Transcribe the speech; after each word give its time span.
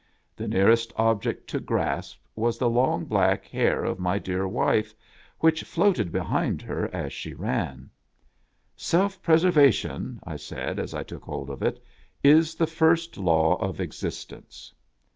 The 0.35 0.47
nearest 0.47 0.91
object 0.95 1.47
to 1.51 1.59
grasp 1.59 2.17
was 2.35 2.57
the 2.57 2.71
long 2.71 3.05
black 3.05 3.45
hair 3.45 3.83
of 3.85 3.99
my 3.99 4.17
dear 4.17 4.47
wife, 4.47 4.95
which 5.41 5.61
floated 5.63 6.11
behind 6.11 6.59
her 6.63 6.89
as 6.91 7.13
she 7.13 7.35
ran." 7.35 7.91
Self 8.91 9.21
preservation," 9.21 10.19
I 10.23 10.37
said, 10.37 10.79
as 10.79 10.95
I 10.95 11.03
took 11.03 11.25
hold 11.25 11.51
of 11.51 11.61
it," 11.61 11.85
is 12.33 12.55
the 12.55 12.65
first 12.65 13.15
law 13.19 13.57
of 13.57 13.79
existence." 13.79 14.73